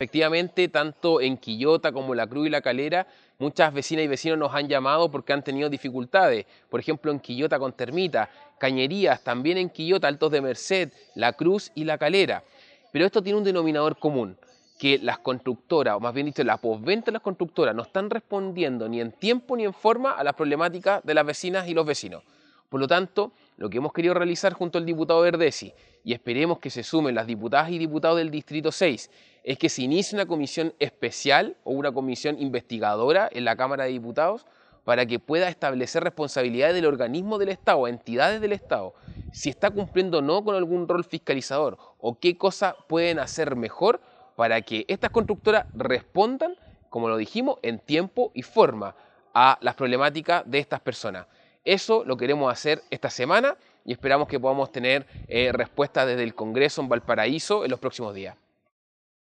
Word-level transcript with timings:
Efectivamente, 0.00 0.68
tanto 0.68 1.20
en 1.20 1.36
Quillota 1.36 1.90
como 1.90 2.14
La 2.14 2.28
Cruz 2.28 2.46
y 2.46 2.50
La 2.50 2.60
Calera, 2.60 3.08
muchas 3.40 3.74
vecinas 3.74 4.04
y 4.04 4.06
vecinos 4.06 4.38
nos 4.38 4.54
han 4.54 4.68
llamado 4.68 5.10
porque 5.10 5.32
han 5.32 5.42
tenido 5.42 5.68
dificultades. 5.68 6.46
Por 6.70 6.78
ejemplo, 6.78 7.10
en 7.10 7.18
Quillota 7.18 7.58
con 7.58 7.72
Termita, 7.72 8.30
Cañerías, 8.60 9.24
también 9.24 9.58
en 9.58 9.70
Quillota, 9.70 10.06
Altos 10.06 10.30
de 10.30 10.40
Merced, 10.40 10.92
La 11.16 11.32
Cruz 11.32 11.72
y 11.74 11.82
La 11.82 11.98
Calera. 11.98 12.44
Pero 12.92 13.06
esto 13.06 13.24
tiene 13.24 13.38
un 13.38 13.44
denominador 13.44 13.98
común, 13.98 14.36
que 14.78 14.98
las 14.98 15.18
constructoras, 15.18 15.96
o 15.96 15.98
más 15.98 16.14
bien 16.14 16.26
dicho, 16.26 16.44
la 16.44 16.58
posventa 16.58 17.06
de 17.06 17.14
las 17.14 17.22
constructoras, 17.22 17.74
no 17.74 17.82
están 17.82 18.08
respondiendo 18.08 18.88
ni 18.88 19.00
en 19.00 19.10
tiempo 19.10 19.56
ni 19.56 19.64
en 19.64 19.74
forma 19.74 20.12
a 20.12 20.22
las 20.22 20.34
problemáticas 20.34 21.02
de 21.02 21.14
las 21.14 21.26
vecinas 21.26 21.66
y 21.66 21.74
los 21.74 21.84
vecinos. 21.84 22.22
Por 22.68 22.80
lo 22.80 22.86
tanto, 22.86 23.32
lo 23.56 23.70
que 23.70 23.78
hemos 23.78 23.92
querido 23.92 24.14
realizar 24.14 24.52
junto 24.52 24.78
al 24.78 24.84
diputado 24.84 25.20
Verdesi, 25.22 25.72
y 26.04 26.12
esperemos 26.12 26.58
que 26.58 26.70
se 26.70 26.82
sumen 26.82 27.14
las 27.14 27.26
diputadas 27.26 27.70
y 27.70 27.78
diputados 27.78 28.18
del 28.18 28.30
Distrito 28.30 28.72
6, 28.72 29.10
es 29.42 29.58
que 29.58 29.68
se 29.68 29.82
inicie 29.82 30.16
una 30.16 30.26
comisión 30.26 30.74
especial 30.78 31.56
o 31.64 31.72
una 31.72 31.92
comisión 31.92 32.38
investigadora 32.38 33.28
en 33.32 33.44
la 33.44 33.56
Cámara 33.56 33.84
de 33.84 33.90
Diputados 33.90 34.46
para 34.84 35.06
que 35.06 35.18
pueda 35.18 35.48
establecer 35.48 36.02
responsabilidades 36.02 36.74
del 36.74 36.86
organismo 36.86 37.38
del 37.38 37.50
Estado, 37.50 37.88
entidades 37.88 38.40
del 38.40 38.52
Estado, 38.52 38.94
si 39.32 39.50
está 39.50 39.70
cumpliendo 39.70 40.18
o 40.18 40.22
no 40.22 40.44
con 40.44 40.54
algún 40.54 40.88
rol 40.88 41.04
fiscalizador 41.04 41.78
o 41.98 42.18
qué 42.18 42.36
cosas 42.36 42.74
pueden 42.86 43.18
hacer 43.18 43.56
mejor 43.56 44.00
para 44.36 44.60
que 44.62 44.84
estas 44.88 45.10
constructoras 45.10 45.66
respondan, 45.74 46.54
como 46.90 47.08
lo 47.08 47.16
dijimos, 47.16 47.58
en 47.62 47.78
tiempo 47.78 48.30
y 48.34 48.42
forma 48.42 48.94
a 49.34 49.58
las 49.60 49.74
problemáticas 49.74 50.42
de 50.46 50.58
estas 50.58 50.80
personas. 50.80 51.26
Eso 51.64 52.04
lo 52.04 52.16
queremos 52.16 52.52
hacer 52.52 52.82
esta 52.90 53.10
semana 53.10 53.56
y 53.84 53.92
esperamos 53.92 54.28
que 54.28 54.40
podamos 54.40 54.72
tener 54.72 55.06
eh, 55.28 55.50
respuestas 55.52 56.06
desde 56.06 56.22
el 56.22 56.34
Congreso 56.34 56.82
en 56.82 56.88
Valparaíso 56.88 57.64
en 57.64 57.70
los 57.70 57.80
próximos 57.80 58.14
días. 58.14 58.36